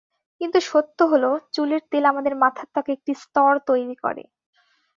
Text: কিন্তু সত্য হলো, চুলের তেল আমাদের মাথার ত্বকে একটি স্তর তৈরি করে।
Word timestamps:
কিন্তু 0.41 0.59
সত্য 0.61 0.99
হলো, 1.03 1.29
চুলের 1.53 1.81
তেল 1.91 2.03
আমাদের 2.05 2.33
মাথার 2.35 2.67
ত্বকে 2.73 2.91
একটি 2.93 3.11
স্তর 3.23 3.53
তৈরি 3.67 3.95
করে। 3.95 4.23